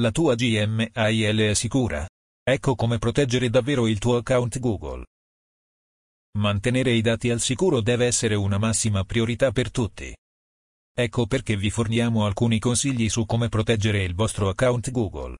La 0.00 0.10
tua 0.10 0.34
Gmail 0.34 1.38
è 1.38 1.54
sicura? 1.54 2.08
Ecco 2.42 2.74
come 2.74 2.96
proteggere 2.96 3.50
davvero 3.50 3.86
il 3.86 3.98
tuo 3.98 4.16
account 4.16 4.58
Google. 4.58 5.04
Mantenere 6.38 6.92
i 6.92 7.02
dati 7.02 7.28
al 7.28 7.40
sicuro 7.40 7.82
deve 7.82 8.06
essere 8.06 8.34
una 8.34 8.56
massima 8.56 9.04
priorità 9.04 9.52
per 9.52 9.70
tutti. 9.70 10.16
Ecco 10.94 11.26
perché 11.26 11.56
vi 11.58 11.68
forniamo 11.68 12.24
alcuni 12.24 12.58
consigli 12.58 13.10
su 13.10 13.26
come 13.26 13.50
proteggere 13.50 14.02
il 14.02 14.14
vostro 14.14 14.48
account 14.48 14.90
Google. 14.90 15.36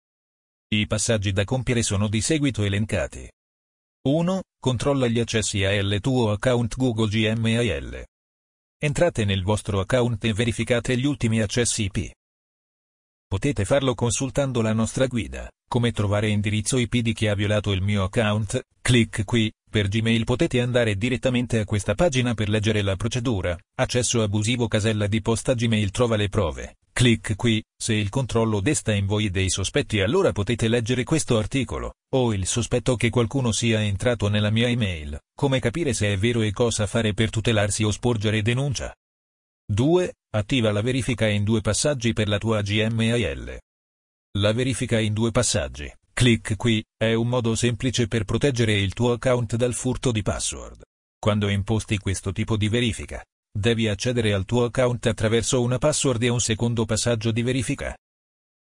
I 0.68 0.86
passaggi 0.86 1.32
da 1.32 1.44
compiere 1.44 1.82
sono 1.82 2.06
di 2.08 2.20
seguito 2.20 2.62
elencati. 2.62 3.26
1. 4.06 4.42
Controlla 4.60 5.06
gli 5.06 5.18
accessi 5.18 5.64
al 5.64 5.98
tuo 6.02 6.30
account 6.30 6.76
Google 6.76 7.08
Gmail. 7.08 8.04
Entrate 8.78 9.24
nel 9.24 9.44
vostro 9.44 9.80
account 9.80 10.22
e 10.24 10.34
verificate 10.34 10.98
gli 10.98 11.06
ultimi 11.06 11.40
accessi 11.40 11.84
IP. 11.84 12.10
Potete 13.32 13.64
farlo 13.64 13.94
consultando 13.94 14.60
la 14.60 14.74
nostra 14.74 15.06
guida. 15.06 15.50
Come 15.66 15.90
trovare 15.92 16.28
indirizzo 16.28 16.76
IP 16.76 16.96
di 16.96 17.14
chi 17.14 17.28
ha 17.28 17.34
violato 17.34 17.72
il 17.72 17.80
mio 17.80 18.02
account? 18.02 18.62
Clic 18.82 19.24
qui. 19.24 19.50
Per 19.70 19.88
Gmail 19.88 20.24
potete 20.24 20.60
andare 20.60 20.96
direttamente 20.96 21.58
a 21.58 21.64
questa 21.64 21.94
pagina 21.94 22.34
per 22.34 22.50
leggere 22.50 22.82
la 22.82 22.94
procedura. 22.94 23.58
Accesso 23.76 24.20
abusivo 24.20 24.68
casella 24.68 25.06
di 25.06 25.22
posta 25.22 25.54
Gmail 25.54 25.90
trova 25.90 26.16
le 26.16 26.28
prove. 26.28 26.76
Clic 26.92 27.34
qui. 27.34 27.64
Se 27.74 27.94
il 27.94 28.10
controllo 28.10 28.60
desta 28.60 28.92
in 28.92 29.06
voi 29.06 29.30
dei 29.30 29.48
sospetti 29.48 30.00
allora 30.00 30.32
potete 30.32 30.68
leggere 30.68 31.02
questo 31.02 31.38
articolo. 31.38 31.94
Ho 32.14 32.34
il 32.34 32.44
sospetto 32.44 32.96
che 32.96 33.08
qualcuno 33.08 33.50
sia 33.50 33.82
entrato 33.82 34.28
nella 34.28 34.50
mia 34.50 34.68
email. 34.68 35.18
Come 35.34 35.58
capire 35.58 35.94
se 35.94 36.12
è 36.12 36.18
vero 36.18 36.42
e 36.42 36.52
cosa 36.52 36.86
fare 36.86 37.14
per 37.14 37.30
tutelarsi 37.30 37.82
o 37.82 37.90
sporgere 37.90 38.42
denuncia? 38.42 38.94
2. 39.70 40.12
Attiva 40.34 40.72
la 40.72 40.80
verifica 40.80 41.28
in 41.28 41.44
due 41.44 41.60
passaggi 41.60 42.12
per 42.12 42.28
la 42.28 42.38
tua 42.38 42.62
Gmail. 42.62 43.58
La 44.38 44.52
verifica 44.52 44.98
in 44.98 45.12
due 45.12 45.30
passaggi, 45.30 45.92
clic 46.12 46.56
qui, 46.56 46.82
è 46.96 47.12
un 47.12 47.28
modo 47.28 47.54
semplice 47.54 48.08
per 48.08 48.24
proteggere 48.24 48.72
il 48.72 48.94
tuo 48.94 49.12
account 49.12 49.56
dal 49.56 49.74
furto 49.74 50.10
di 50.10 50.22
password. 50.22 50.82
Quando 51.18 51.48
imposti 51.48 51.98
questo 51.98 52.32
tipo 52.32 52.56
di 52.56 52.68
verifica, 52.68 53.22
devi 53.50 53.88
accedere 53.88 54.32
al 54.32 54.44
tuo 54.44 54.64
account 54.64 55.06
attraverso 55.06 55.62
una 55.62 55.78
password 55.78 56.22
e 56.22 56.28
un 56.28 56.40
secondo 56.40 56.84
passaggio 56.84 57.30
di 57.30 57.42
verifica. 57.42 57.96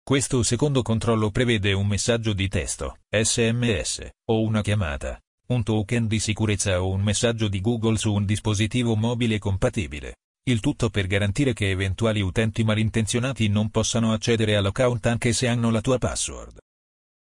Questo 0.03 0.43
secondo 0.43 0.81
controllo 0.81 1.31
prevede 1.31 1.71
un 1.71 1.87
messaggio 1.87 2.33
di 2.33 2.49
testo, 2.49 2.97
SMS, 3.09 4.09
o 4.29 4.41
una 4.41 4.61
chiamata, 4.61 5.17
un 5.47 5.63
token 5.63 6.07
di 6.07 6.19
sicurezza 6.19 6.83
o 6.83 6.89
un 6.89 7.01
messaggio 7.01 7.47
di 7.47 7.61
Google 7.61 7.97
su 7.97 8.13
un 8.13 8.25
dispositivo 8.25 8.95
mobile 8.95 9.39
compatibile. 9.39 10.15
Il 10.45 10.59
tutto 10.59 10.89
per 10.89 11.07
garantire 11.07 11.53
che 11.53 11.69
eventuali 11.69 12.19
utenti 12.19 12.65
malintenzionati 12.65 13.47
non 13.47 13.69
possano 13.69 14.11
accedere 14.11 14.57
all'account 14.57 15.05
anche 15.05 15.31
se 15.31 15.47
hanno 15.47 15.71
la 15.71 15.79
tua 15.79 15.97
password. 15.97 16.57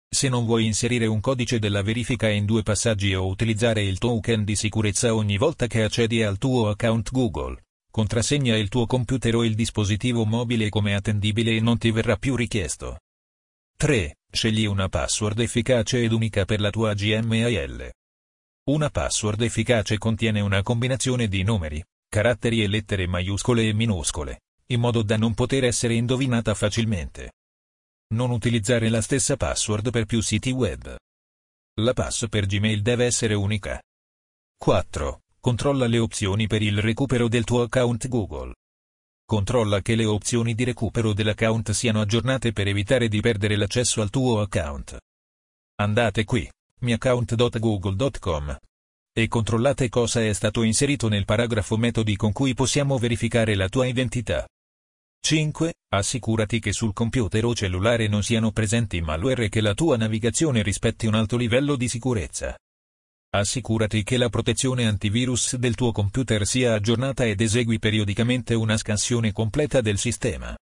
Se 0.09 0.27
non 0.27 0.43
vuoi 0.43 0.65
inserire 0.65 1.05
un 1.05 1.19
codice 1.19 1.59
della 1.59 1.83
verifica 1.83 2.27
in 2.29 2.45
due 2.45 2.63
passaggi 2.63 3.13
o 3.13 3.27
utilizzare 3.27 3.83
il 3.83 3.99
token 3.99 4.43
di 4.43 4.55
sicurezza 4.55 5.13
ogni 5.13 5.37
volta 5.37 5.67
che 5.67 5.83
accedi 5.83 6.23
al 6.23 6.39
tuo 6.39 6.69
account 6.69 7.11
Google, 7.11 7.63
contrassegna 7.91 8.57
il 8.57 8.69
tuo 8.69 8.87
computer 8.87 9.35
o 9.35 9.43
il 9.43 9.53
dispositivo 9.53 10.25
mobile 10.25 10.69
come 10.69 10.95
attendibile 10.95 11.55
e 11.55 11.59
non 11.59 11.77
ti 11.77 11.91
verrà 11.91 12.15
più 12.15 12.35
richiesto. 12.35 13.01
3. 13.77 14.15
Scegli 14.31 14.65
una 14.65 14.89
password 14.89 15.39
efficace 15.41 16.01
ed 16.01 16.11
unica 16.11 16.45
per 16.45 16.59
la 16.59 16.71
tua 16.71 16.95
Gmail. 16.95 17.91
Una 18.63 18.89
password 18.89 19.41
efficace 19.41 19.99
contiene 19.99 20.39
una 20.39 20.63
combinazione 20.63 21.27
di 21.27 21.43
numeri, 21.43 21.83
caratteri 22.11 22.61
e 22.61 22.67
lettere 22.67 23.07
maiuscole 23.07 23.69
e 23.69 23.73
minuscole, 23.73 24.41
in 24.67 24.81
modo 24.81 25.01
da 25.01 25.15
non 25.15 25.33
poter 25.33 25.63
essere 25.63 25.93
indovinata 25.93 26.53
facilmente. 26.53 27.31
Non 28.13 28.31
utilizzare 28.31 28.89
la 28.89 28.99
stessa 28.99 29.37
password 29.37 29.91
per 29.91 30.03
più 30.03 30.21
siti 30.21 30.51
web. 30.51 30.93
La 31.79 31.93
pass 31.93 32.27
per 32.27 32.47
Gmail 32.47 32.81
deve 32.81 33.05
essere 33.05 33.33
unica. 33.33 33.81
4. 34.57 35.21
Controlla 35.39 35.87
le 35.87 35.99
opzioni 35.99 36.47
per 36.47 36.61
il 36.61 36.81
recupero 36.81 37.29
del 37.29 37.45
tuo 37.45 37.61
account 37.61 38.09
Google. 38.09 38.55
Controlla 39.25 39.81
che 39.81 39.95
le 39.95 40.03
opzioni 40.03 40.53
di 40.53 40.65
recupero 40.65 41.13
dell'account 41.13 41.71
siano 41.71 42.01
aggiornate 42.01 42.51
per 42.51 42.67
evitare 42.67 43.07
di 43.07 43.21
perdere 43.21 43.55
l'accesso 43.55 44.01
al 44.01 44.09
tuo 44.09 44.41
account. 44.41 44.99
Andate 45.75 46.25
qui, 46.25 46.51
miaccount.google.com 46.79 48.57
e 49.13 49.27
controllate 49.27 49.89
cosa 49.89 50.23
è 50.23 50.31
stato 50.31 50.63
inserito 50.63 51.09
nel 51.09 51.25
paragrafo 51.25 51.75
metodi 51.75 52.15
con 52.15 52.31
cui 52.31 52.53
possiamo 52.53 52.97
verificare 52.97 53.55
la 53.55 53.67
tua 53.67 53.85
identità. 53.85 54.47
5. 55.19 55.73
Assicurati 55.93 56.59
che 56.61 56.71
sul 56.71 56.93
computer 56.93 57.43
o 57.43 57.53
cellulare 57.53 58.07
non 58.07 58.23
siano 58.23 58.51
presenti 58.51 59.01
malware 59.01 59.45
e 59.45 59.49
che 59.49 59.59
la 59.59 59.73
tua 59.73 59.97
navigazione 59.97 60.63
rispetti 60.63 61.07
un 61.07 61.15
alto 61.15 61.35
livello 61.35 61.75
di 61.75 61.89
sicurezza. 61.89 62.57
Assicurati 63.33 64.03
che 64.03 64.15
la 64.15 64.29
protezione 64.29 64.87
antivirus 64.87 65.57
del 65.57 65.75
tuo 65.75 65.91
computer 65.91 66.45
sia 66.47 66.73
aggiornata 66.73 67.25
ed 67.25 67.41
esegui 67.41 67.79
periodicamente 67.79 68.53
una 68.53 68.77
scansione 68.77 69.33
completa 69.33 69.81
del 69.81 69.97
sistema. 69.97 70.55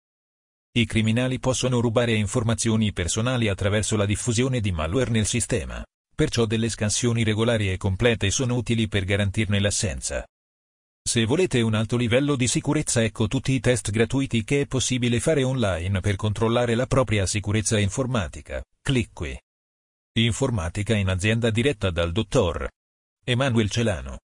I 0.73 0.87
criminali 0.87 1.39
possono 1.39 1.81
rubare 1.81 2.15
informazioni 2.15 2.93
personali 2.93 3.49
attraverso 3.49 3.97
la 3.97 4.07
diffusione 4.07 4.61
di 4.61 4.73
malware 4.73 5.11
nel 5.11 5.27
sistema 5.27 5.83
perciò 6.19 6.47
delle 6.47 6.69
scansioni 6.69 7.23
regolari 7.23 7.71
e 7.71 7.77
complete 7.77 8.33
sono 8.33 8.57
utili 8.57 8.89
per 8.89 9.05
garantirne 9.05 9.61
l'assenza. 9.61 10.27
Se 11.01 11.25
volete 11.25 11.61
un 11.61 11.75
alto 11.75 11.97
livello 11.97 12.35
di 12.35 12.49
sicurezza 12.49 13.05
ecco 13.05 13.29
tutti 13.29 13.53
i 13.53 13.61
test 13.61 13.93
gratuiti 13.93 14.43
che 14.43 14.63
è 14.63 14.67
possibile 14.67 15.21
fare 15.21 15.45
online 15.45 16.01
per 16.01 16.17
controllare 16.17 16.75
la 16.75 16.87
propria 16.87 17.25
sicurezza 17.25 17.79
informatica. 17.79 18.61
Clic 18.83 19.11
qui. 19.13 19.41
Informatica 20.19 20.97
in 20.97 21.09
azienda 21.09 21.51
diretta 21.51 21.93
dal 21.93 22.11
dottor 22.11 22.69
Emanuel 23.25 23.71
Celano. 23.71 24.19